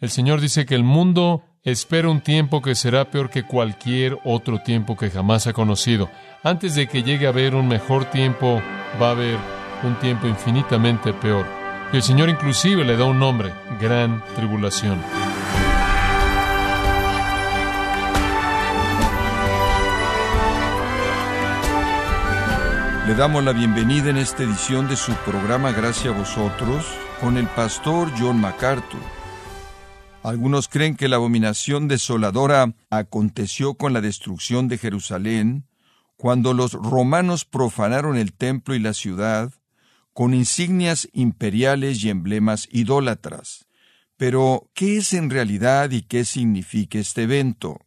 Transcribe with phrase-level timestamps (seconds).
[0.00, 4.62] El Señor dice que el mundo espera un tiempo que será peor que cualquier otro
[4.62, 6.08] tiempo que jamás ha conocido.
[6.42, 8.62] Antes de que llegue a haber un mejor tiempo,
[9.00, 9.36] va a haber
[9.82, 11.44] un tiempo infinitamente peor.
[11.92, 15.02] Y el Señor inclusive le da un nombre, gran tribulación.
[23.06, 26.86] Le damos la bienvenida en esta edición de su programa Gracias a vosotros
[27.20, 29.19] con el pastor John MacArthur.
[30.22, 35.66] Algunos creen que la abominación desoladora aconteció con la destrucción de Jerusalén,
[36.16, 39.52] cuando los romanos profanaron el templo y la ciudad
[40.12, 43.66] con insignias imperiales y emblemas idólatras.
[44.16, 47.78] Pero, ¿qué es en realidad y qué significa este evento?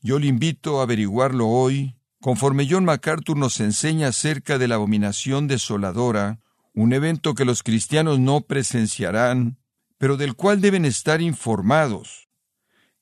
[0.00, 5.48] Yo le invito a averiguarlo hoy Conforme John MacArthur nos enseña acerca de la abominación
[5.48, 6.38] desoladora,
[6.72, 9.58] un evento que los cristianos no presenciarán,
[10.02, 12.28] pero del cual deben estar informados.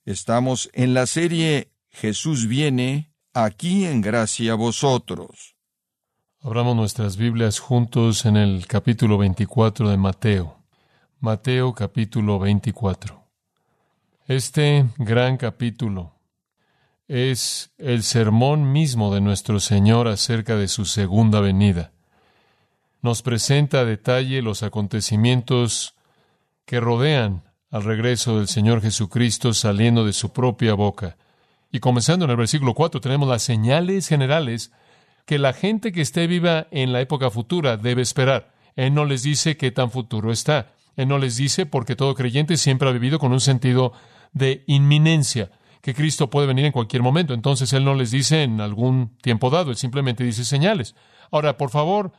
[0.04, 5.56] Estamos en la serie Jesús viene, aquí en gracia a vosotros.
[6.42, 10.58] Abramos nuestras Biblias juntos en el capítulo 24 de Mateo.
[11.20, 13.24] Mateo capítulo 24.
[14.26, 16.20] Este gran capítulo
[17.08, 21.92] es el sermón mismo de nuestro Señor acerca de su segunda venida.
[23.00, 25.94] Nos presenta a detalle los acontecimientos
[26.70, 31.16] que rodean al regreso del Señor Jesucristo saliendo de su propia boca.
[31.72, 34.70] Y comenzando en el versículo 4 tenemos las señales generales
[35.26, 38.54] que la gente que esté viva en la época futura debe esperar.
[38.76, 40.72] Él no les dice qué tan futuro está.
[40.94, 43.92] Él no les dice porque todo creyente siempre ha vivido con un sentido
[44.32, 45.50] de inminencia
[45.82, 47.34] que Cristo puede venir en cualquier momento.
[47.34, 50.94] Entonces Él no les dice en algún tiempo dado, Él simplemente dice señales.
[51.32, 52.12] Ahora, por favor,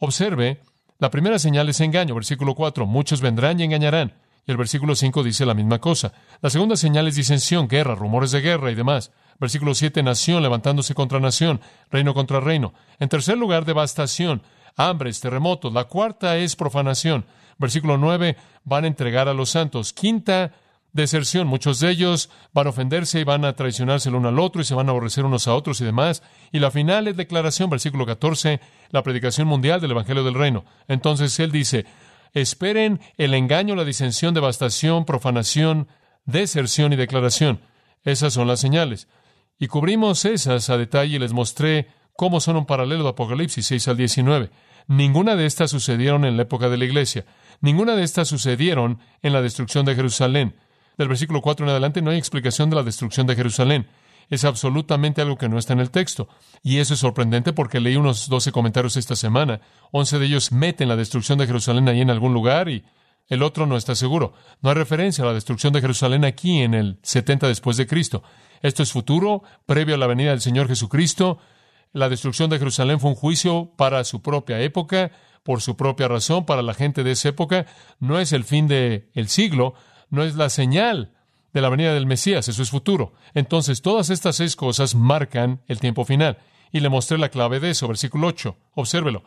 [0.00, 0.60] observe,
[0.98, 4.14] la primera señal es engaño, versículo 4, muchos vendrán y engañarán.
[4.46, 6.12] Y el versículo 5 dice la misma cosa.
[6.40, 9.10] La segunda señal es disensión, guerra, rumores de guerra y demás.
[9.38, 12.72] Versículo 7, nación levantándose contra nación, reino contra reino.
[12.98, 14.42] En tercer lugar, devastación,
[14.76, 15.72] hambres, terremotos.
[15.72, 17.26] La cuarta es profanación.
[17.58, 19.92] Versículo 9, van a entregar a los santos.
[19.92, 20.52] Quinta,
[20.96, 21.46] deserción.
[21.46, 24.64] Muchos de ellos van a ofenderse y van a traicionarse el uno al otro y
[24.64, 26.22] se van a aborrecer unos a otros y demás.
[26.50, 30.64] Y la final es declaración, versículo 14, la predicación mundial del Evangelio del Reino.
[30.88, 31.86] Entonces él dice,
[32.32, 35.86] esperen el engaño, la disensión, devastación, profanación,
[36.24, 37.60] deserción y declaración.
[38.02, 39.08] Esas son las señales.
[39.58, 43.88] Y cubrimos esas a detalle y les mostré cómo son un paralelo de Apocalipsis 6
[43.88, 44.50] al 19.
[44.88, 47.24] Ninguna de estas sucedieron en la época de la iglesia.
[47.60, 50.54] Ninguna de estas sucedieron en la destrucción de Jerusalén
[50.96, 53.86] del versículo 4 en adelante no hay explicación de la destrucción de Jerusalén.
[54.28, 56.28] Es absolutamente algo que no está en el texto.
[56.62, 59.60] Y eso es sorprendente porque leí unos 12 comentarios esta semana.
[59.92, 62.84] Once de ellos meten la destrucción de Jerusalén ahí en algún lugar y
[63.28, 64.34] el otro no está seguro.
[64.62, 68.22] No hay referencia a la destrucción de Jerusalén aquí en el 70 después de Cristo.
[68.62, 71.38] Esto es futuro, previo a la venida del Señor Jesucristo.
[71.92, 75.10] La destrucción de Jerusalén fue un juicio para su propia época,
[75.42, 77.66] por su propia razón, para la gente de esa época.
[78.00, 79.74] No es el fin del siglo,
[80.10, 81.12] no es la señal
[81.52, 83.14] de la venida del Mesías, eso es futuro.
[83.34, 86.38] Entonces, todas estas seis cosas marcan el tiempo final.
[86.72, 88.56] Y le mostré la clave de eso, versículo 8.
[88.74, 89.22] Obsérvelo.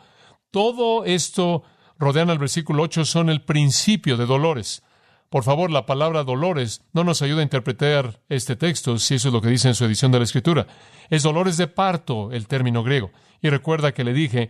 [0.52, 1.64] Todo esto
[1.98, 4.84] rodean al versículo 8 son el principio de dolores.
[5.30, 9.34] Por favor, la palabra dolores no nos ayuda a interpretar este texto, si eso es
[9.34, 10.66] lo que dice en su edición de la Escritura.
[11.10, 13.12] Es dolores de parto el término griego.
[13.42, 14.50] Y recuerda que le dije,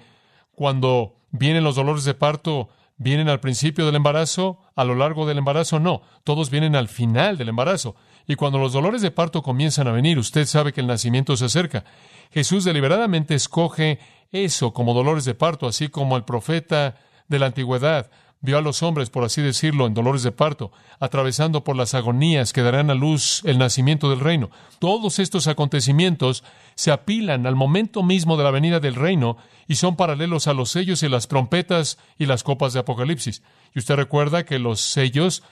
[0.52, 2.70] cuando vienen los dolores de parto,
[3.02, 4.60] ¿Vienen al principio del embarazo?
[4.76, 5.80] ¿A lo largo del embarazo?
[5.80, 7.96] No, todos vienen al final del embarazo.
[8.28, 11.46] Y cuando los dolores de parto comienzan a venir, usted sabe que el nacimiento se
[11.46, 11.86] acerca.
[12.30, 14.00] Jesús deliberadamente escoge
[14.34, 16.96] eso como dolores de parto, así como el profeta
[17.30, 18.12] de la antigüedad
[18.42, 22.54] vio a los hombres, por así decirlo, en dolores de parto, atravesando por las agonías
[22.54, 24.50] que darán a luz el nacimiento del reino.
[24.80, 26.44] Todos estos acontecimientos
[26.76, 30.72] se apilan al momento mismo de la venida del reino y son paralelos a los
[30.72, 33.44] sellos y las trompetas y las copas de Apocalipsis.
[33.76, 35.44] Y usted recuerda que los sellos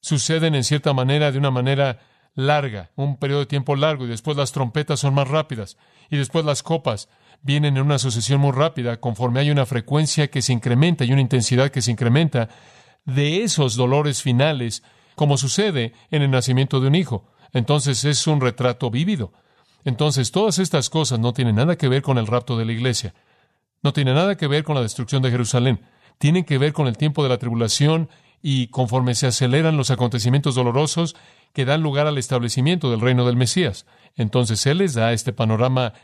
[0.00, 2.00] suceden en cierta manera de una manera
[2.34, 5.76] larga, un periodo de tiempo largo, y después las trompetas son más rápidas,
[6.10, 7.08] y después las copas
[7.42, 11.20] vienen en una sucesión muy rápida, conforme hay una frecuencia que se incrementa y una
[11.20, 12.48] intensidad que se incrementa
[13.04, 14.82] de esos dolores finales,
[15.14, 17.26] como sucede en el nacimiento de un hijo.
[17.52, 19.32] Entonces es un retrato vívido.
[19.84, 23.14] Entonces todas estas cosas no tienen nada que ver con el rapto de la iglesia,
[23.82, 25.82] no tienen nada que ver con la destrucción de Jerusalén,
[26.18, 28.08] tienen que ver con el tiempo de la tribulación
[28.40, 31.16] y conforme se aceleran los acontecimientos dolorosos
[31.54, 33.86] que dan lugar al establecimiento del reino del Mesías.
[34.14, 35.94] Entonces Él les da este panorama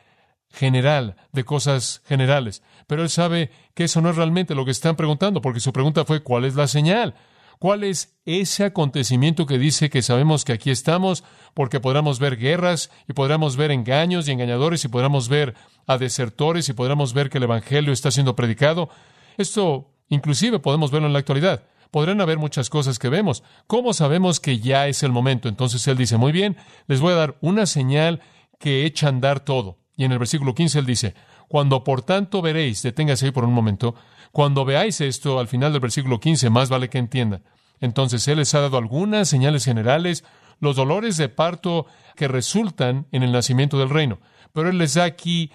[0.52, 2.62] general, de cosas generales.
[2.86, 6.04] Pero él sabe que eso no es realmente lo que están preguntando, porque su pregunta
[6.04, 7.14] fue ¿cuál es la señal?
[7.58, 11.24] ¿Cuál es ese acontecimiento que dice que sabemos que aquí estamos?
[11.52, 15.54] Porque podremos ver guerras y podremos ver engaños y engañadores y podremos ver
[15.86, 18.88] a desertores y podremos ver que el Evangelio está siendo predicado.
[19.36, 21.62] Esto inclusive podemos verlo en la actualidad.
[21.90, 23.42] Podrán haber muchas cosas que vemos.
[23.66, 25.48] ¿Cómo sabemos que ya es el momento?
[25.48, 26.56] Entonces él dice, muy bien,
[26.86, 28.20] les voy a dar una señal
[28.58, 29.78] que echa a andar todo.
[29.96, 31.14] Y en el versículo 15 él dice,
[31.48, 33.94] cuando por tanto veréis, deténgase ahí por un momento,
[34.32, 37.42] cuando veáis esto al final del versículo 15, más vale que entienda.
[37.80, 40.24] Entonces Él les ha dado algunas señales generales,
[40.60, 44.20] los dolores de parto que resultan en el nacimiento del reino.
[44.52, 45.50] Pero Él les da aquí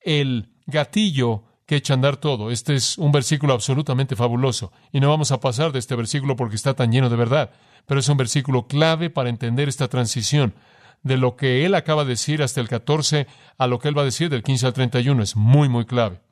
[0.00, 2.50] el gatillo que echa a andar todo.
[2.50, 4.72] Este es un versículo absolutamente fabuloso.
[4.90, 7.50] Y no vamos a pasar de este versículo porque está tan lleno de verdad.
[7.84, 10.54] Pero es un versículo clave para entender esta transición
[11.02, 13.26] de lo que él acaba de decir hasta el 14
[13.58, 15.22] a lo que él va a decir del 15 al 31.
[15.22, 16.22] Es muy, muy clave.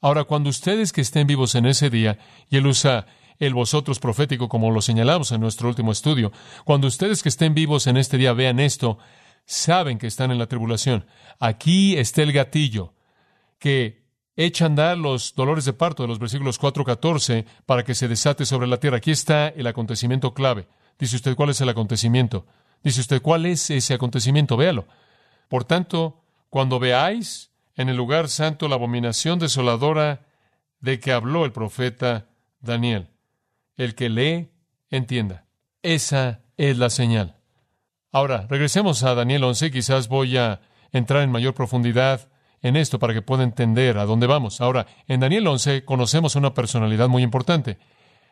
[0.00, 3.06] Ahora, cuando ustedes que estén vivos en ese día, y él usa
[3.40, 6.30] el vosotros profético como lo señalamos en nuestro último estudio,
[6.64, 8.98] cuando ustedes que estén vivos en este día vean esto,
[9.46, 11.06] saben que están en la tribulación.
[11.40, 12.94] Aquí está el gatillo
[13.58, 13.99] que
[14.46, 18.08] echa a andar los dolores de parto de los versículos 4 14 para que se
[18.08, 18.96] desate sobre la tierra.
[18.96, 20.66] Aquí está el acontecimiento clave.
[20.98, 22.46] Dice usted, ¿cuál es el acontecimiento?
[22.82, 24.56] Dice usted, ¿cuál es ese acontecimiento?
[24.56, 24.86] Véalo.
[25.48, 30.26] Por tanto, cuando veáis en el lugar santo la abominación desoladora
[30.80, 32.28] de que habló el profeta
[32.60, 33.08] Daniel,
[33.76, 34.50] el que lee,
[34.90, 35.44] entienda.
[35.82, 37.36] Esa es la señal.
[38.10, 39.70] Ahora, regresemos a Daniel 11.
[39.70, 40.60] Quizás voy a
[40.92, 42.29] entrar en mayor profundidad
[42.62, 44.60] en esto para que pueda entender a dónde vamos.
[44.60, 47.78] Ahora, en Daniel 11 conocemos una personalidad muy importante.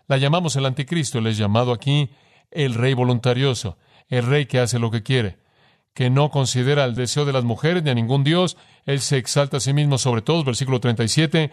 [0.06, 1.19] La llamamos el anticristo.
[1.19, 2.10] Él es llamado aquí
[2.50, 3.78] el rey voluntarioso
[4.08, 5.38] el rey que hace lo que quiere,
[5.94, 9.58] que no considera el deseo de las mujeres ni a ningún dios, él se exalta
[9.58, 11.50] a sí mismo sobre todos, versículo 37,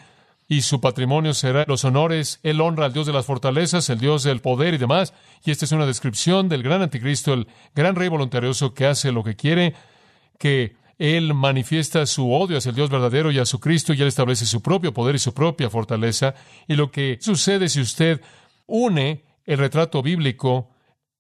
[0.48, 4.24] y su patrimonio será los honores, él honra al Dios de las fortalezas, el Dios
[4.24, 5.13] del poder y demás,
[5.44, 9.24] y esta es una descripción del gran anticristo, el gran rey voluntarioso que hace lo
[9.24, 9.74] que quiere,
[10.38, 14.08] que él manifiesta su odio hacia el Dios verdadero y a su Cristo, y él
[14.08, 16.36] establece su propio poder y su propia fortaleza,
[16.68, 18.22] y lo que sucede si usted
[18.66, 20.70] une el retrato bíblico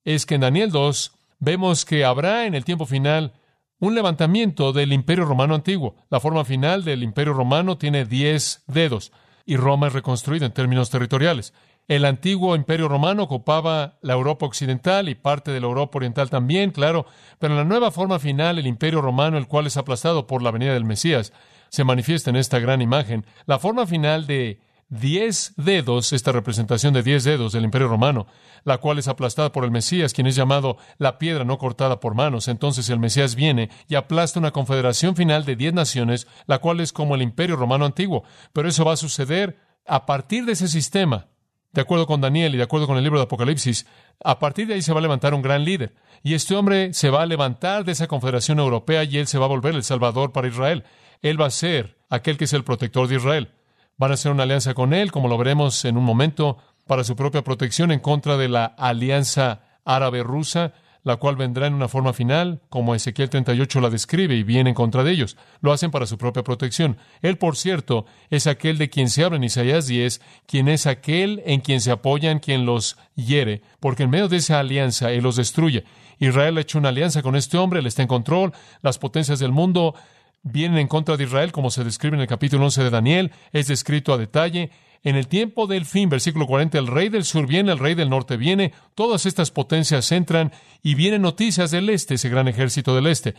[0.03, 3.33] es que en Daniel 2 vemos que habrá en el tiempo final
[3.79, 5.95] un levantamiento del imperio romano antiguo.
[6.09, 9.11] La forma final del imperio romano tiene diez dedos
[9.45, 11.53] y Roma es reconstruida en términos territoriales.
[11.87, 16.71] El antiguo imperio romano ocupaba la Europa occidental y parte de la Europa oriental también,
[16.71, 17.05] claro,
[17.37, 20.49] pero en la nueva forma final el imperio romano, el cual es aplastado por la
[20.49, 21.31] venida del Mesías,
[21.69, 23.25] se manifiesta en esta gran imagen.
[23.45, 24.59] La forma final de
[24.89, 28.25] diez dedos, esta representación de diez dedos del Imperio Romano,
[28.63, 32.15] la cual es aplastada por el Mesías, quien es llamado la piedra no cortada por
[32.15, 32.47] manos.
[32.47, 36.93] Entonces el Mesías viene y aplasta una confederación final de diez naciones, la cual es
[36.93, 38.23] como el Imperio Romano antiguo.
[38.53, 41.27] Pero eso va a suceder a partir de ese sistema.
[41.75, 43.85] De acuerdo con Daniel y de acuerdo con el libro de Apocalipsis,
[44.23, 45.93] a partir de ahí se va a levantar un gran líder.
[46.23, 49.45] Y este hombre se va a levantar de esa confederación europea y él se va
[49.45, 50.85] a volver el Salvador para Israel.
[51.21, 53.49] Él va a ser aquel que es el protector de Israel
[53.97, 57.15] van a hacer una alianza con él, como lo veremos en un momento, para su
[57.15, 60.73] propia protección en contra de la alianza árabe-rusa,
[61.05, 64.75] la cual vendrá en una forma final, como Ezequiel 38 la describe y viene en
[64.75, 65.37] contra de ellos.
[65.61, 66.97] Lo hacen para su propia protección.
[67.21, 71.43] Él, por cierto, es aquel de quien se habla en Isaías 10, quien es aquel
[71.45, 75.35] en quien se apoyan, quien los hiere, porque en medio de esa alianza Él los
[75.35, 75.85] destruye.
[76.17, 79.51] Israel ha hecho una alianza con este hombre, Él está en control, las potencias del
[79.51, 79.93] mundo
[80.41, 83.67] vienen en contra de Israel, como se describe en el capítulo 11 de Daniel, es
[83.67, 84.71] descrito a detalle.
[85.03, 88.09] En el tiempo del fin, versículo 40, el rey del sur viene, el rey del
[88.09, 93.07] norte viene, todas estas potencias entran y vienen noticias del este, ese gran ejército del
[93.07, 93.35] este.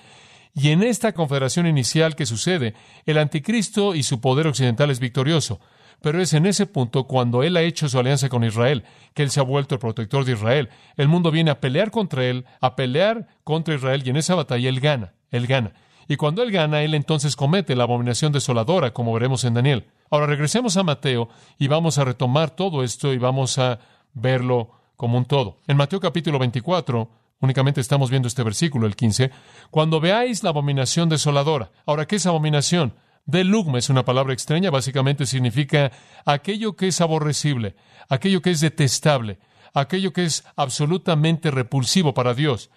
[0.55, 5.61] Y en esta confederación inicial que sucede, el anticristo y su poder occidental es victorioso.
[6.01, 8.85] Pero es en ese punto, cuando él ha hecho su alianza con Israel,
[9.15, 10.69] que él se ha vuelto el protector de Israel.
[10.97, 14.69] El mundo viene a pelear contra él, a pelear contra Israel, y en esa batalla
[14.69, 15.73] él gana, él gana.
[16.09, 19.87] Y cuando él gana, él entonces comete la abominación desoladora, como veremos en Daniel.
[20.11, 23.81] Ahora regresemos a Mateo y vamos a retomar todo esto y vamos a
[24.15, 25.59] verlo como un todo.
[25.67, 27.11] En Mateo capítulo 24,
[27.41, 29.31] únicamente estamos viendo este versículo, el 15,
[29.71, 31.71] cuando veáis la abominación desoladora.
[31.87, 32.95] Ahora, ¿qué es abominación?
[33.27, 35.91] De lugma es una palabra extraña, básicamente significa
[36.25, 37.75] aquello que es aborrecible,
[38.09, 39.41] aquello que es detestable,
[39.75, 42.71] aquello que es absolutamente repulsivo para Dios.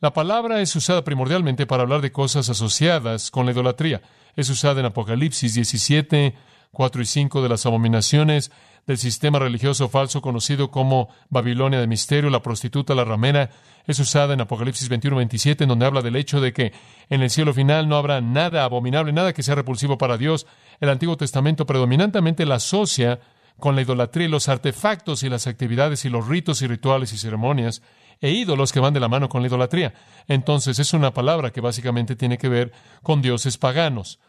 [0.00, 4.02] La palabra es usada primordialmente para hablar de cosas asociadas con la idolatría.
[4.36, 6.34] Es usada en Apocalipsis 17,
[6.70, 8.50] 4 y 5 de las abominaciones
[8.86, 13.50] del sistema religioso falso conocido como Babilonia de misterio, la prostituta, la ramera.
[13.86, 16.72] Es usada en Apocalipsis 21, 27, en donde habla del hecho de que
[17.08, 20.46] en el cielo final no habrá nada abominable, nada que sea repulsivo para Dios.
[20.78, 23.20] El Antiguo Testamento predominantemente la asocia
[23.58, 27.18] con la idolatría y los artefactos y las actividades y los ritos y rituales y
[27.18, 27.82] ceremonias
[28.20, 29.94] e ídolos que van de la mano con la idolatría.
[30.26, 32.72] Entonces es una palabra que básicamente tiene que ver
[33.02, 34.20] con dioses paganos,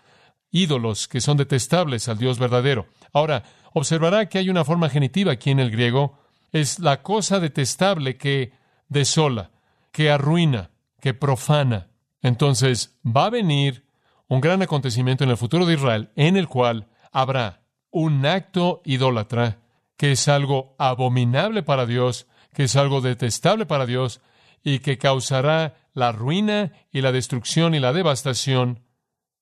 [0.52, 2.88] ídolos que son detestables al Dios verdadero.
[3.14, 3.44] Ahora,
[3.74, 6.20] observará que hay una forma genitiva aquí en el griego,
[6.52, 8.54] es la cosa detestable que
[8.88, 9.52] desola,
[9.92, 11.88] que arruina, que profana.
[12.22, 13.86] Entonces va a venir
[14.28, 19.60] un gran acontecimiento en el futuro de Israel en el cual habrá un acto idólatra
[19.98, 24.22] que es algo abominable para Dios, que es algo detestable para Dios
[24.64, 28.84] y que causará la ruina y la destrucción y la devastación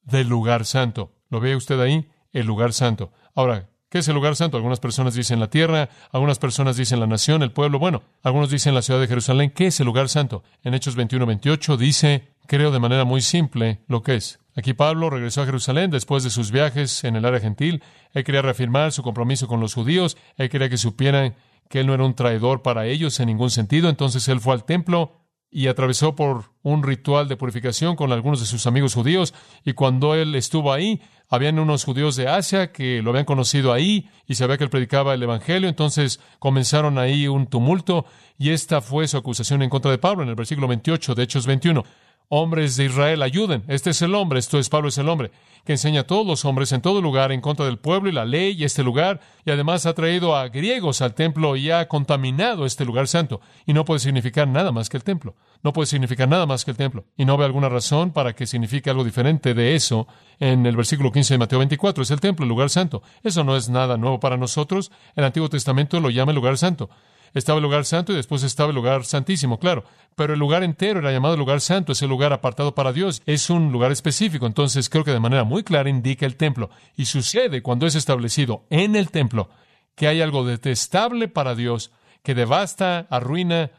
[0.02, 1.12] del lugar santo.
[1.30, 2.08] ¿Lo ve usted ahí?
[2.32, 3.12] El lugar santo.
[3.34, 4.58] Ahora, ¿qué es el lugar santo?
[4.58, 7.80] Algunas personas dicen la tierra, algunas personas dicen la nación, el pueblo.
[7.80, 9.52] Bueno, algunos dicen la ciudad de Jerusalén.
[9.52, 10.44] ¿Qué es el lugar santo?
[10.64, 14.40] En Hechos 21-28 dice, creo de manera muy simple, lo que es.
[14.56, 17.84] Aquí Pablo regresó a Jerusalén después de sus viajes en el área gentil.
[18.14, 20.18] Él quería reafirmar su compromiso con los judíos.
[20.38, 21.36] Él quería que supieran
[21.70, 23.90] que él no era un traidor para ellos en ningún sentido.
[23.90, 25.12] Entonces él fue al templo
[25.52, 29.34] y atravesó por un ritual de purificación con algunos de sus amigos judíos.
[29.66, 34.10] Y cuando él estuvo ahí, habían unos judíos de Asia que lo habían conocido ahí
[34.26, 35.68] y sabía que él predicaba el Evangelio.
[35.68, 38.06] Entonces comenzaron ahí un tumulto
[38.38, 41.46] y esta fue su acusación en contra de Pablo en el versículo 28 de Hechos
[41.46, 41.84] 21
[42.30, 43.64] hombres de Israel, ayuden.
[43.68, 45.32] Este es el hombre, esto es Pablo, es el hombre,
[45.66, 48.26] que enseña a todos los hombres en todo lugar en contra del pueblo y la
[48.26, 52.66] ley y este lugar, y además ha traído a griegos al templo y ha contaminado
[52.66, 53.42] este lugar santo.
[53.66, 55.36] Y no puede significar nada más que el templo.
[55.64, 57.06] No puede significar nada más que el templo.
[57.18, 60.08] Y no ve alguna razón para que signifique algo diferente de eso
[60.40, 62.04] en el versículo 15 de Mateo 24.
[62.04, 63.02] Es el templo, el lugar santo.
[63.24, 64.92] Eso no es nada nuevo para nosotros.
[65.16, 66.90] El Antiguo Testamento lo llama el lugar santo.
[67.36, 69.84] Estaba el lugar santo y después estaba el lugar santísimo, claro.
[70.16, 73.50] Pero el lugar entero era llamado lugar santo, es el lugar apartado para Dios, es
[73.50, 74.48] un lugar específico.
[74.48, 76.70] Entonces creo que de manera muy clara indica el templo.
[76.96, 79.50] Y sucede cuando es establecido en el templo
[79.96, 81.92] que hay algo detestable para Dios
[82.24, 83.72] que devasta, arruina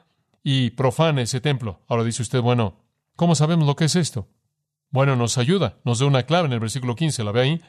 [0.43, 1.81] y profana ese templo.
[1.89, 2.77] Ahora dice usted, bueno,
[3.17, 4.29] ¿cómo sabemos lo que es esto?
[4.91, 7.61] Bueno, nos ayuda, nos da una clave en el versículo 15, ¿la ve ahí?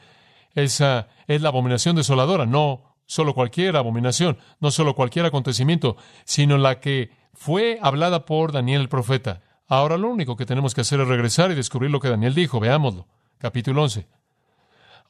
[0.54, 6.78] Esa es la abominación desoladora, no solo cualquier abominación, no solo cualquier acontecimiento, sino la
[6.78, 9.40] que fue hablada por Daniel el profeta.
[9.66, 12.60] Ahora lo único que tenemos que hacer es regresar y descubrir lo que Daniel dijo.
[12.60, 13.08] Veámoslo.
[13.38, 14.06] Capítulo 11.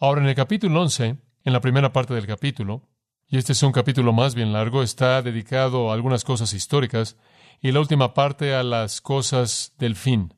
[0.01, 2.83] Ahora en el capítulo 11, en la primera parte del capítulo,
[3.29, 7.17] y este es un capítulo más bien largo, está dedicado a algunas cosas históricas
[7.61, 10.35] y la última parte a las cosas del fin.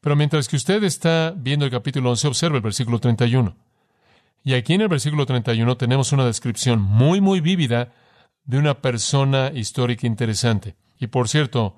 [0.00, 3.56] Pero mientras que usted está viendo el capítulo 11, observe el versículo 31.
[4.42, 7.92] Y aquí en el versículo 31 tenemos una descripción muy, muy vívida
[8.44, 10.76] de una persona histórica interesante.
[10.98, 11.76] Y por cierto,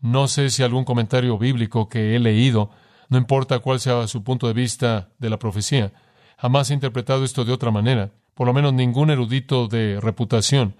[0.00, 2.70] no sé si algún comentario bíblico que he leído,
[3.08, 5.92] no importa cuál sea su punto de vista de la profecía,
[6.38, 10.76] jamás ha interpretado esto de otra manera, por lo menos ningún erudito de reputación,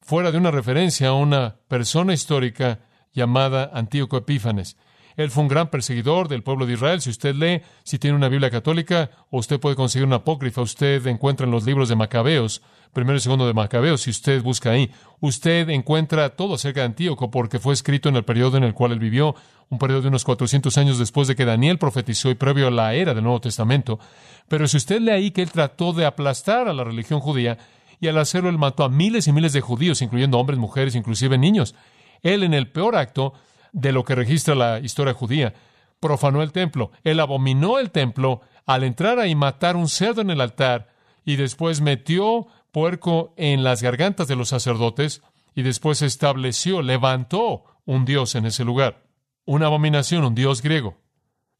[0.00, 2.80] fuera de una referencia a una persona histórica
[3.12, 4.76] llamada Antíoco Epífanes.
[5.20, 7.02] Él fue un gran perseguidor del pueblo de Israel.
[7.02, 11.06] Si usted lee, si tiene una Biblia católica, o usted puede conseguir una apócrifa, usted
[11.06, 12.62] encuentra en los libros de Macabeos,
[12.94, 17.30] primero y segundo de Macabeos, si usted busca ahí, usted encuentra todo acerca de Antíoco,
[17.30, 19.34] porque fue escrito en el periodo en el cual él vivió,
[19.68, 22.94] un periodo de unos 400 años después de que Daniel profetizó y previo a la
[22.94, 24.00] era del Nuevo Testamento.
[24.48, 27.58] Pero si usted lee ahí que él trató de aplastar a la religión judía,
[28.00, 31.36] y al hacerlo él mató a miles y miles de judíos, incluyendo hombres, mujeres, inclusive
[31.36, 31.74] niños.
[32.22, 33.34] Él en el peor acto
[33.72, 35.54] de lo que registra la historia judía.
[36.00, 36.92] Profanó el templo.
[37.04, 40.88] Él abominó el templo al entrar ahí matar un cerdo en el altar
[41.24, 45.22] y después metió puerco en las gargantas de los sacerdotes
[45.54, 49.04] y después estableció, levantó un dios en ese lugar.
[49.44, 50.96] Una abominación, un dios griego.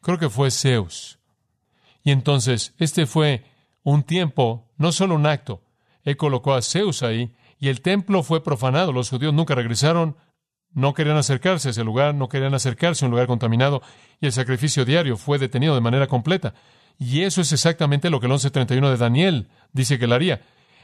[0.01, 1.19] Creo que fue Zeus.
[2.03, 3.45] Y entonces, este fue
[3.83, 5.63] un tiempo, no solo un acto.
[6.05, 8.93] Él colocó a Zeus ahí y el templo fue profanado.
[8.93, 10.17] Los judíos nunca regresaron
[10.73, 13.83] no querían acercarse a ese lugar, no querían acercarse a un lugar contaminado
[14.21, 16.55] y el sacrificio diario fue detenido de manera completa.
[16.99, 20.43] Y eso es exactamente lo que el 1131 de Daniel dice que él haría.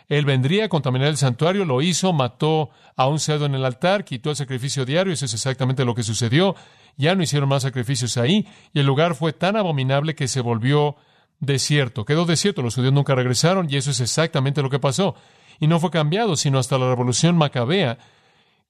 [0.08, 4.04] Él vendría a contaminar el santuario, lo hizo, mató a un cerdo en el altar,
[4.04, 6.54] quitó el sacrificio diario, eso es exactamente lo que sucedió.
[6.96, 10.96] Ya no hicieron más sacrificios ahí y el lugar fue tan abominable que se volvió
[11.40, 12.04] desierto.
[12.04, 15.16] Quedó desierto, los judíos nunca regresaron y eso es exactamente lo que pasó.
[15.58, 17.98] Y no fue cambiado sino hasta la revolución macabea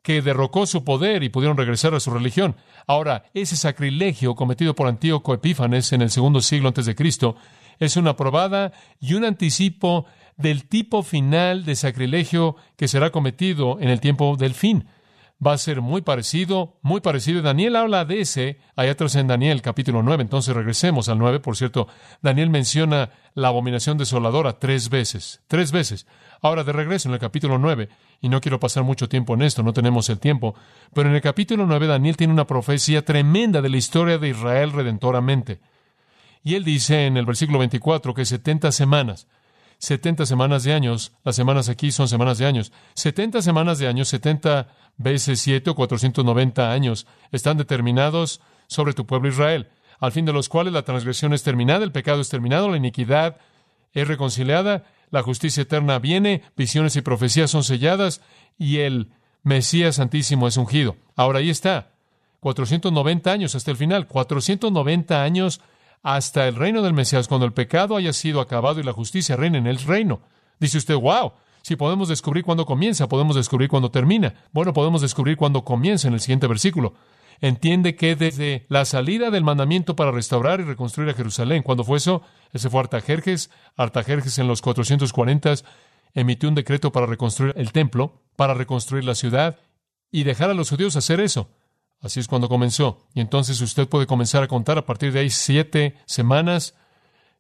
[0.06, 2.54] que derrocó su poder y pudieron regresar a su religión.
[2.86, 7.34] Ahora, ese sacrilegio cometido por Antíoco Epífanes en el segundo siglo antes de Cristo
[7.80, 8.70] es una probada
[9.00, 14.54] y un anticipo del tipo final de sacrilegio que será cometido en el tiempo del
[14.54, 14.86] fin.
[15.44, 17.42] va a ser muy parecido, muy parecido.
[17.42, 21.56] Daniel habla de ese, hay atrás en Daniel capítulo 9, entonces regresemos al 9, por
[21.56, 21.88] cierto,
[22.22, 26.06] Daniel menciona la abominación desoladora tres veces, tres veces.
[26.42, 27.88] Ahora de regreso en el capítulo 9,
[28.20, 30.54] y no quiero pasar mucho tiempo en esto, no tenemos el tiempo,
[30.92, 34.72] pero en el capítulo 9 Daniel tiene una profecía tremenda de la historia de Israel
[34.72, 35.60] redentoramente.
[36.42, 39.26] Y él dice en el versículo 24 que 70 semanas,
[39.78, 44.08] 70 semanas de años, las semanas aquí son semanas de años, 70 semanas de años,
[44.08, 50.32] 70 veces 7 o 490 años, están determinados sobre tu pueblo Israel, al fin de
[50.32, 53.38] los cuales la transgresión es terminada, el pecado es terminado, la iniquidad
[53.92, 58.20] es reconciliada, la justicia eterna viene, visiones y profecías son selladas
[58.58, 59.10] y el
[59.42, 60.96] Mesías Santísimo es ungido.
[61.14, 61.92] Ahora ahí está,
[62.40, 65.60] 490 años hasta el final, 490 años
[66.02, 69.58] hasta el reino del Mesías, cuando el pecado haya sido acabado y la justicia reine
[69.58, 70.20] en el reino.
[70.60, 71.32] Dice usted, wow,
[71.62, 74.34] si podemos descubrir cuándo comienza, podemos descubrir cuándo termina.
[74.52, 76.94] Bueno, podemos descubrir cuándo comienza en el siguiente versículo.
[77.40, 81.98] Entiende que desde la salida del mandamiento para restaurar y reconstruir a Jerusalén, ¿cuándo fue
[81.98, 82.22] eso?
[82.52, 83.50] Ese fue Artajerjes.
[83.76, 85.54] Artajerjes en los 440
[86.14, 89.58] emitió un decreto para reconstruir el templo, para reconstruir la ciudad
[90.10, 91.50] y dejar a los judíos hacer eso.
[92.00, 93.06] Así es cuando comenzó.
[93.14, 96.74] Y entonces usted puede comenzar a contar a partir de ahí siete semanas.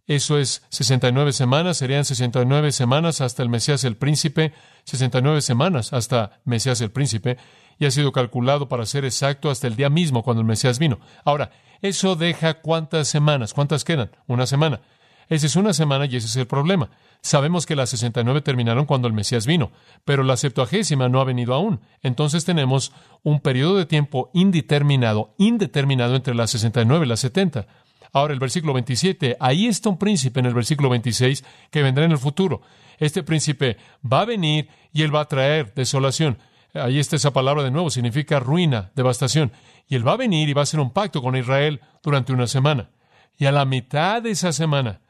[0.06, 4.52] Eso es 69 semanas, serían 69 semanas hasta el Mesías el Príncipe,
[4.84, 7.38] 69 semanas hasta Mesías el Príncipe,
[7.78, 11.00] y ha sido calculado para ser exacto hasta el día mismo cuando el Mesías vino.
[11.24, 11.50] Ahora,
[11.82, 14.80] eso deja cuántas semanas, cuántas quedan, una semana.
[15.28, 16.88] Esa es una semana y ese es el problema.
[17.20, 19.72] Sabemos que las 69 terminaron cuando el Mesías vino,
[20.04, 21.80] pero la septuagésima no ha venido aún.
[22.02, 22.92] Entonces tenemos
[23.24, 27.66] un periodo de tiempo indeterminado, indeterminado entre las 69 y las 70.
[28.12, 32.12] Ahora el versículo 27, ahí está un príncipe en el versículo 26 que vendrá en
[32.12, 32.62] el futuro.
[32.98, 33.76] Este príncipe
[34.10, 36.38] va a venir y él va a traer desolación.
[36.74, 39.52] Ahí está esa palabra de nuevo, significa ruina, devastación.
[39.88, 42.46] Y él va a venir y va a hacer un pacto con Israel durante una
[42.46, 42.90] semana.
[43.38, 45.00] Y a la mitad de esa semana,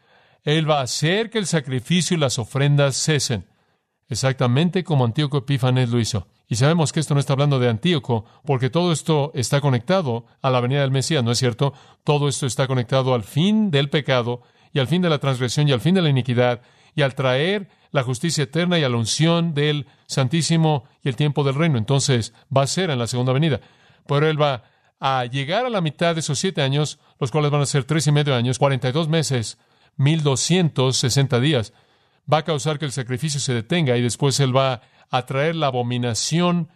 [0.43, 3.47] él va a hacer que el sacrificio y las ofrendas cesen,
[4.09, 6.29] exactamente como Antíoco Epífanes lo hizo.
[6.49, 10.51] Y sabemos que esto no está hablando de Antíoco, porque todo esto está conectado a
[10.51, 11.73] la venida del Mesías, ¿no es cierto?
[12.05, 15.73] Todo esto está conectado al fin del pecado y al fin de la transgresión y
[15.73, 16.61] al fin de la iniquidad
[16.95, 21.43] y al traer la justicia eterna y a la unción del Santísimo y el tiempo
[21.45, 21.79] del reino.
[21.79, 23.61] Entonces va a ser en la segunda venida.
[24.07, 24.65] Pero él va
[25.01, 28.07] a llegar a la mitad de esos siete años, los cuales van a ser tres
[28.07, 29.59] y medio años, cuarenta y dos meses,
[29.97, 31.73] mil doscientos sesenta días.
[32.33, 35.69] Va a causar que el sacrificio se detenga y después él va a traer la
[35.69, 36.69] abominación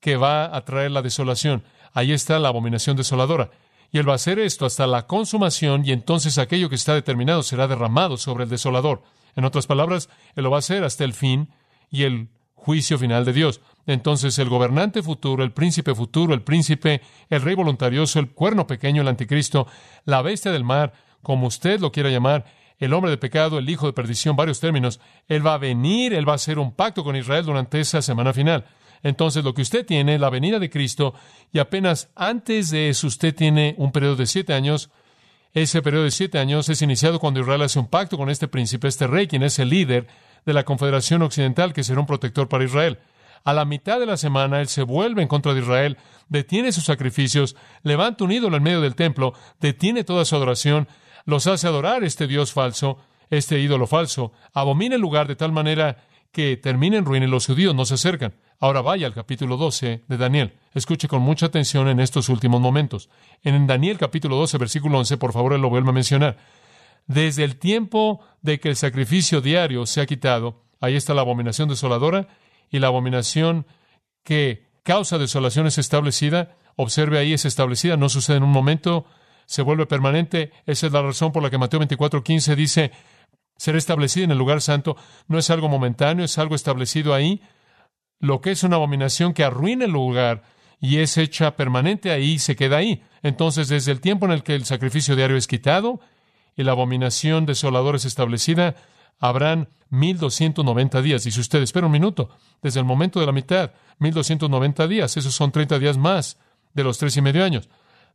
[0.00, 1.64] que va a traer la desolación.
[1.92, 3.50] Ahí está la abominación desoladora.
[3.92, 7.42] Y él va a hacer esto hasta la consumación y entonces aquello que está determinado
[7.42, 9.02] será derramado sobre el desolador.
[9.36, 11.50] En otras palabras, Él lo va a hacer hasta el fin
[11.90, 13.60] y el juicio final de Dios.
[13.86, 19.02] Entonces el gobernante futuro, el príncipe futuro, el príncipe, el rey voluntarioso, el cuerno pequeño,
[19.02, 19.68] el anticristo,
[20.04, 22.44] la bestia del mar, como usted lo quiera llamar,
[22.78, 26.28] el hombre de pecado, el hijo de perdición, varios términos, Él va a venir, Él
[26.28, 28.66] va a hacer un pacto con Israel durante esa semana final.
[29.02, 31.14] Entonces lo que usted tiene, la venida de Cristo,
[31.52, 34.90] y apenas antes de eso usted tiene un periodo de siete años,
[35.52, 38.88] ese periodo de siete años es iniciado cuando Israel hace un pacto con este príncipe,
[38.88, 40.06] este rey, quien es el líder
[40.44, 42.98] de la Confederación Occidental, que será un protector para Israel.
[43.42, 46.84] A la mitad de la semana, él se vuelve en contra de Israel, detiene sus
[46.84, 50.88] sacrificios, levanta un ídolo en medio del templo, detiene toda su adoración,
[51.26, 56.04] los hace adorar este Dios falso, este ídolo falso, abomina el lugar de tal manera
[56.32, 58.34] que termina en ruina y los judíos no se acercan.
[58.58, 60.54] Ahora vaya al capítulo 12 de Daniel.
[60.72, 63.10] Escuche con mucha atención en estos últimos momentos.
[63.42, 66.38] En Daniel capítulo 12, versículo 11, por favor, lo vuelve a mencionar.
[67.06, 71.68] Desde el tiempo de que el sacrificio diario se ha quitado, ahí está la abominación
[71.68, 72.28] desoladora
[72.70, 73.66] y la abominación
[74.22, 76.56] que causa desolación es establecida.
[76.76, 79.06] Observe ahí, es establecida, no sucede en un momento,
[79.46, 80.52] se vuelve permanente.
[80.66, 82.92] Esa es la razón por la que Mateo 24, 15 dice,
[83.56, 84.96] será establecida en el lugar santo.
[85.28, 87.40] No es algo momentáneo, es algo establecido ahí
[88.18, 90.42] lo que es una abominación que arruina el lugar
[90.80, 93.02] y es hecha permanente ahí, se queda ahí.
[93.22, 96.00] Entonces, desde el tiempo en el que el sacrificio diario es quitado
[96.56, 98.76] y la abominación desoladora es establecida,
[99.18, 101.22] habrán 1290 días.
[101.22, 102.30] Si usted espera un minuto,
[102.62, 106.38] desde el momento de la mitad, 1290 días, esos son 30 días más
[106.74, 107.68] de los tres y medio años.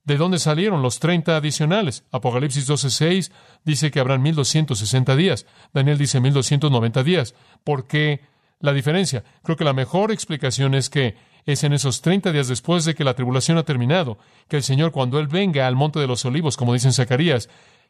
[0.04, 2.04] ¿De dónde salieron los 30 adicionales?
[2.12, 3.32] Apocalipsis 12:6
[3.64, 5.46] dice que habrán 1260 días.
[5.74, 7.36] Daniel dice 1290 días.
[7.64, 8.22] ¿Por qué
[8.62, 9.24] la diferencia.
[9.44, 13.04] Creo que la mejor explicación es que es en esos 30 días después de que
[13.04, 16.58] la tribulación ha terminado, que el Señor, cuando Él venga al monte de los olivos,
[16.58, 17.50] como dicen Zacarías,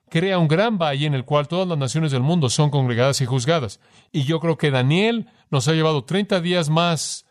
[0.09, 3.25] crea un gran valle en el cual todas las naciones del mundo son congregadas y
[3.25, 3.79] juzgadas.
[4.11, 7.25] Y yo creo que Daniel nos ha llevado 30 días más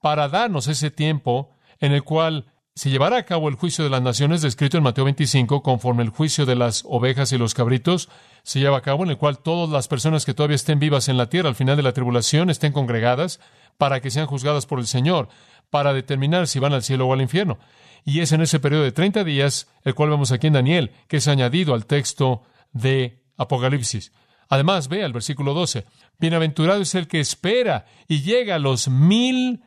[0.00, 4.02] para darnos ese tiempo en el cual se llevará a cabo el juicio de las
[4.02, 8.08] naciones descrito en Mateo 25, conforme el juicio de las ovejas y los cabritos
[8.42, 11.16] se lleva a cabo, en el cual todas las personas que todavía estén vivas en
[11.16, 13.38] la tierra al final de la tribulación estén congregadas
[13.78, 15.28] para que sean juzgadas por el Señor,
[15.70, 17.58] para determinar si van al cielo o al infierno.
[18.04, 21.18] Y es en ese periodo de 30 días, el cual vemos aquí en Daniel, que
[21.18, 24.12] es añadido al texto de Apocalipsis.
[24.48, 25.86] Además, vea el versículo 12.
[26.18, 29.62] Bienaventurado es el que espera y llega a los mil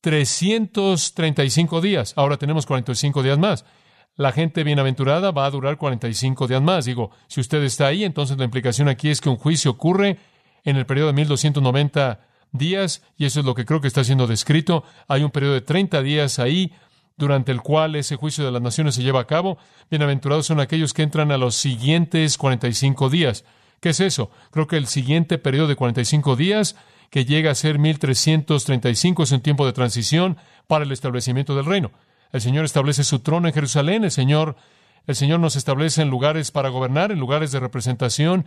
[0.00, 2.14] 335 días.
[2.16, 3.64] Ahora tenemos 45 días más.
[4.16, 6.84] La gente bienaventurada va a durar 45 días más.
[6.84, 10.18] Digo, si usted está ahí, entonces la implicación aquí es que un juicio ocurre
[10.64, 12.20] en el periodo de 1290
[12.52, 14.84] días, y eso es lo que creo que está siendo descrito.
[15.08, 16.72] Hay un periodo de 30 días ahí
[17.16, 19.58] durante el cual ese juicio de las naciones se lleva a cabo.
[19.90, 23.44] Bienaventurados son aquellos que entran a los siguientes 45 días.
[23.80, 24.30] ¿Qué es eso?
[24.50, 26.76] Creo que el siguiente periodo de 45 días
[27.10, 31.90] que llega a ser 1335, es un tiempo de transición para el establecimiento del reino.
[32.32, 34.56] El Señor establece su trono en Jerusalén, el Señor,
[35.06, 38.46] el Señor nos establece en lugares para gobernar, en lugares de representación,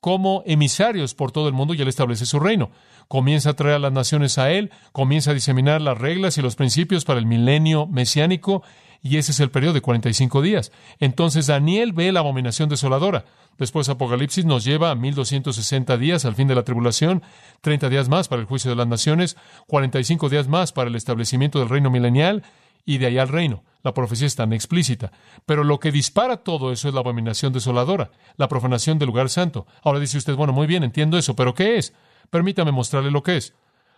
[0.00, 2.70] como emisarios por todo el mundo y Él establece su reino.
[3.08, 6.54] Comienza a traer a las naciones a Él, comienza a diseminar las reglas y los
[6.54, 8.62] principios para el milenio mesiánico
[9.06, 10.72] y ese es el periodo de 45 días.
[10.98, 13.24] Entonces Daniel ve la abominación desoladora.
[13.56, 17.22] Después Apocalipsis nos lleva a 1260 días al fin de la tribulación,
[17.60, 19.36] 30 días más para el juicio de las naciones,
[19.68, 22.42] 45 días más para el establecimiento del reino milenial
[22.84, 23.62] y de allá al reino.
[23.82, 25.12] La profecía es tan explícita.
[25.46, 29.66] Pero lo que dispara todo eso es la abominación desoladora, la profanación del lugar santo.
[29.82, 31.94] Ahora dice usted, bueno, muy bien, entiendo eso, pero ¿qué es?
[32.30, 33.54] Permítame mostrarle lo que es.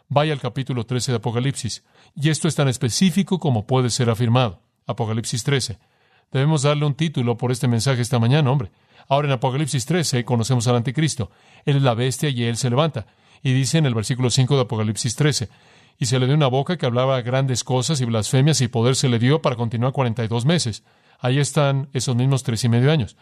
[0.08, 1.82] Vaya al capítulo 13 de Apocalipsis.
[2.14, 4.67] Y esto es tan específico como puede ser afirmado.
[4.88, 5.78] Apocalipsis 13.
[6.32, 8.72] Debemos darle un título por este mensaje esta mañana, hombre.
[9.08, 11.30] Ahora en Apocalipsis 13 conocemos al anticristo.
[11.64, 13.06] Él es la bestia y él se levanta.
[13.42, 15.48] Y dice en el versículo 5 de Apocalipsis 13,
[15.98, 19.08] y se le dio una boca que hablaba grandes cosas y blasfemias y poder se
[19.08, 20.84] le dio para continuar 42 meses.
[21.20, 23.16] Ahí están esos mismos tres y medio años.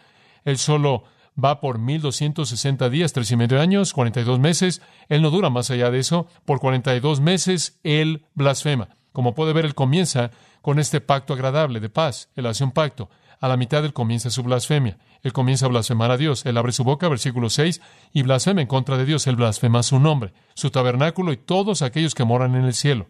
[0.45, 1.03] Él solo
[1.43, 4.81] va por 1260 días, tres y medio años, 42 meses.
[5.09, 6.27] Él no dura más allá de eso.
[6.45, 8.89] Por 42 meses él blasfema.
[9.11, 10.31] Como puede ver, él comienza
[10.67, 12.27] con este pacto agradable de paz.
[12.35, 13.09] Él hace un pacto.
[13.39, 14.97] A la mitad él comienza su blasfemia.
[15.23, 16.45] Él comienza a blasfemar a Dios.
[16.45, 17.79] Él abre su boca, versículo 6,
[18.11, 19.27] y blasfema en contra de Dios.
[19.27, 23.07] Él blasfema su nombre, su tabernáculo y todos aquellos que moran en el cielo.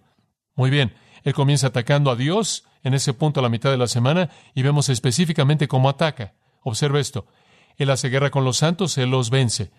[0.53, 0.93] Muy bien,
[1.23, 4.61] él comienza atacando a Dios en ese punto a la mitad de la semana y
[4.61, 6.35] vemos específicamente cómo ataca.
[6.61, 7.25] Observe esto.
[7.75, 9.71] Él hace guerra con los santos, él los vence.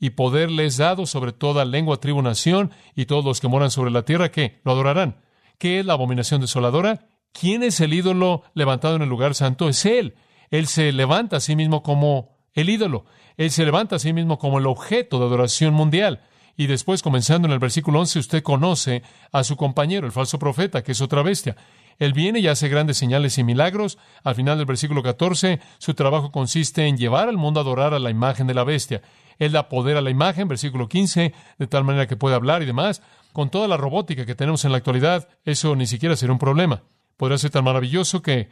[0.00, 3.92] Y poder les dado sobre toda lengua, tribu, nación, y todos los que moran sobre
[3.92, 4.60] la tierra, ¿qué?
[4.64, 5.22] Lo adorarán.
[5.58, 7.11] ¿Qué es la abominación desoladora?
[7.32, 9.68] ¿Quién es el ídolo levantado en el lugar santo?
[9.68, 10.14] Es Él.
[10.50, 13.06] Él se levanta a sí mismo como el ídolo.
[13.36, 16.22] Él se levanta a sí mismo como el objeto de adoración mundial.
[16.56, 20.82] Y después, comenzando en el versículo 11, usted conoce a su compañero, el falso profeta,
[20.82, 21.56] que es otra bestia.
[21.98, 23.98] Él viene y hace grandes señales y milagros.
[24.22, 27.98] Al final del versículo 14, su trabajo consiste en llevar al mundo a adorar a
[27.98, 29.02] la imagen de la bestia.
[29.38, 32.66] Él da poder a la imagen, versículo 15, de tal manera que puede hablar y
[32.66, 33.02] demás.
[33.32, 36.82] Con toda la robótica que tenemos en la actualidad, eso ni siquiera será un problema.
[37.16, 38.50] Podría ser tan maravilloso que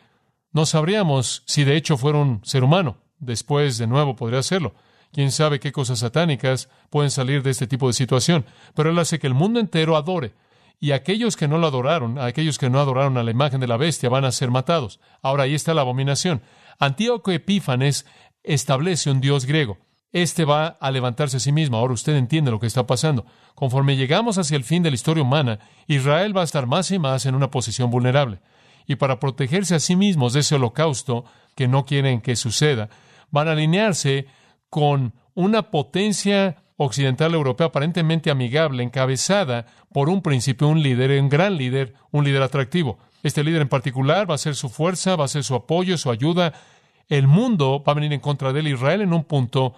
[0.53, 2.99] no sabríamos si de hecho fuera un ser humano.
[3.19, 4.75] Después, de nuevo, podría serlo.
[5.13, 8.47] Quién sabe qué cosas satánicas pueden salir de este tipo de situación.
[8.75, 10.35] Pero Él hace que el mundo entero adore.
[10.79, 13.77] Y aquellos que no lo adoraron, aquellos que no adoraron a la imagen de la
[13.77, 14.99] bestia, van a ser matados.
[15.21, 16.43] Ahora ahí está la abominación.
[16.79, 18.07] Antíoco Epífanes
[18.43, 19.79] establece un dios griego.
[20.13, 21.77] Este va a levantarse a sí mismo.
[21.77, 23.27] Ahora usted entiende lo que está pasando.
[23.55, 26.99] Conforme llegamos hacia el fin de la historia humana, Israel va a estar más y
[26.99, 28.41] más en una posición vulnerable
[28.91, 32.89] y para protegerse a sí mismos de ese holocausto que no quieren que suceda,
[33.31, 34.27] van a alinearse
[34.69, 41.57] con una potencia occidental europea aparentemente amigable, encabezada por un principio, un líder, un gran
[41.57, 42.99] líder, un líder atractivo.
[43.23, 46.11] Este líder en particular va a ser su fuerza, va a ser su apoyo, su
[46.11, 46.53] ayuda.
[47.09, 49.75] El mundo va a venir en contra de él, Israel, en un punto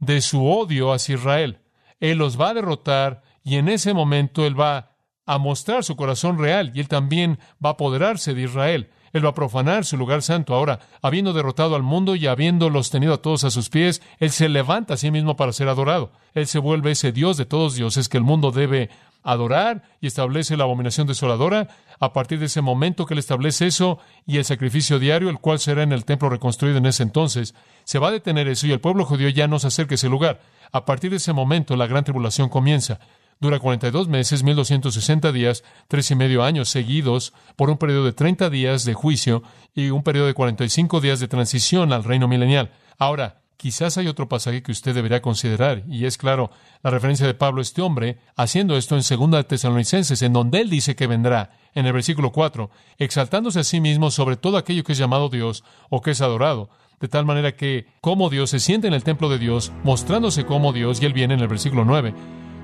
[0.00, 1.60] de su odio hacia Israel.
[2.00, 6.38] Él los va a derrotar y en ese momento él va a mostrar su corazón
[6.38, 8.90] real y él también va a apoderarse de Israel.
[9.12, 10.54] Él va a profanar su lugar santo.
[10.54, 14.48] Ahora, habiendo derrotado al mundo y habiéndolos tenido a todos a sus pies, Él se
[14.48, 16.12] levanta a sí mismo para ser adorado.
[16.32, 18.88] Él se vuelve ese Dios de todos dioses que el mundo debe
[19.22, 21.68] adorar y establece la abominación desoladora.
[21.98, 25.58] A partir de ese momento que Él establece eso y el sacrificio diario, el cual
[25.58, 27.54] será en el templo reconstruido en ese entonces,
[27.84, 30.08] se va a detener eso y el pueblo judío ya no se acerca a ese
[30.08, 30.40] lugar.
[30.72, 33.00] A partir de ese momento, la gran tribulación comienza.
[33.40, 38.50] Dura 42 meses, 1260 días, tres y medio años seguidos por un periodo de 30
[38.50, 39.42] días de juicio
[39.74, 42.70] y un periodo de 45 días de transición al reino milenial.
[42.98, 46.50] Ahora, quizás hay otro pasaje que usted debería considerar, y es claro,
[46.82, 50.96] la referencia de Pablo este hombre, haciendo esto en 2 Tesalonicenses, en donde él dice
[50.96, 54.98] que vendrá, en el versículo 4, exaltándose a sí mismo sobre todo aquello que es
[54.98, 56.70] llamado Dios o que es adorado,
[57.00, 60.72] de tal manera que, como Dios se siente en el templo de Dios, mostrándose como
[60.72, 62.14] Dios, y él viene en el versículo 9,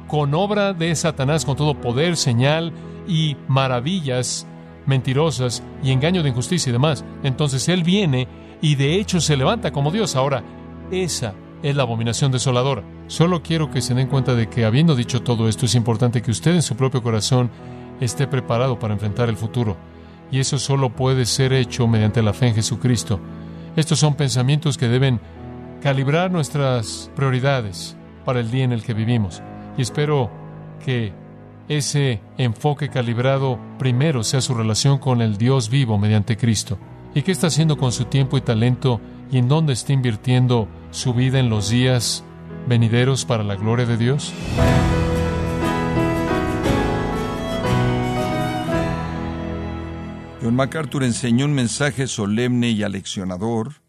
[0.09, 2.73] con obra de Satanás, con todo poder, señal
[3.07, 4.47] y maravillas
[4.87, 7.05] mentirosas y engaño de injusticia y demás.
[7.23, 8.29] Entonces Él viene
[8.63, 10.17] y de hecho se levanta como Dios.
[10.17, 10.43] Ahora,
[10.91, 12.83] esa es la abominación desoladora.
[13.09, 16.31] Solo quiero que se den cuenta de que habiendo dicho todo esto, es importante que
[16.31, 17.51] usted en su propio corazón
[18.01, 19.77] esté preparado para enfrentar el futuro.
[20.31, 23.21] Y eso solo puede ser hecho mediante la fe en Jesucristo.
[23.77, 25.21] Estos son pensamientos que deben
[25.83, 29.43] calibrar nuestras prioridades para el día en el que vivimos.
[29.79, 30.31] Y espero
[30.85, 31.13] que
[31.69, 36.79] ese enfoque calibrado primero sea su relación con el Dios vivo mediante Cristo.
[37.15, 41.15] ¿Y qué está haciendo con su tiempo y talento y en dónde está invirtiendo su
[41.15, 42.25] vida en los días
[42.69, 44.33] venideros para la gloria de Dios?
[50.43, 53.87] John MacArthur enseñó un mensaje solemne y aleccionador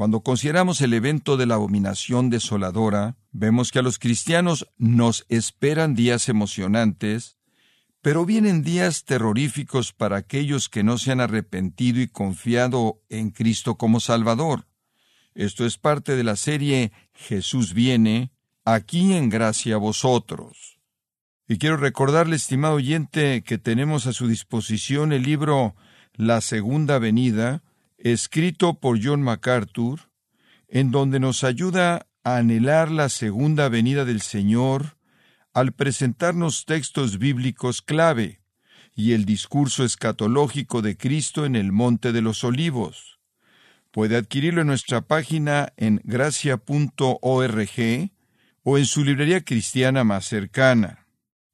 [0.00, 5.94] cuando consideramos el evento de la abominación desoladora, vemos que a los cristianos nos esperan
[5.94, 7.36] días emocionantes,
[8.00, 13.74] pero vienen días terroríficos para aquellos que no se han arrepentido y confiado en Cristo
[13.74, 14.69] como Salvador.
[15.34, 18.32] Esto es parte de la serie Jesús viene,
[18.64, 20.78] aquí en gracia a vosotros.
[21.48, 25.74] Y quiero recordarle, estimado oyente, que tenemos a su disposición el libro
[26.14, 27.62] La Segunda Venida,
[27.98, 30.10] escrito por John MacArthur,
[30.68, 34.96] en donde nos ayuda a anhelar la segunda venida del Señor
[35.52, 38.40] al presentarnos textos bíblicos clave
[38.94, 43.19] y el discurso escatológico de Cristo en el Monte de los Olivos.
[43.90, 47.10] Puede adquirirlo en nuestra página en gracia.org
[48.62, 51.06] o en su librería cristiana más cercana.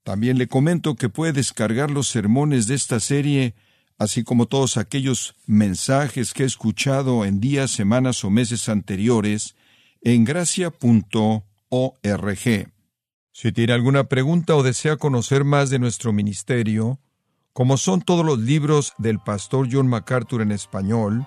[0.02, 3.54] También le comento que puede descargar los sermones de esta serie
[3.98, 9.56] así como todos aquellos mensajes que he escuchado en días, semanas o meses anteriores
[10.02, 11.42] en gracia.org.
[13.32, 17.00] Si tiene alguna pregunta o desea conocer más de nuestro ministerio,
[17.52, 21.26] como son todos los libros del pastor John MacArthur en español,